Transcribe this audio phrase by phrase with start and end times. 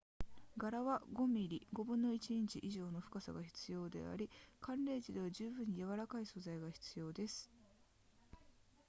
[0.57, 7.51] 柄は5 mm1/5 インチ以上の深さが必要であり寒冷地では十分に柔らかい素材が必要です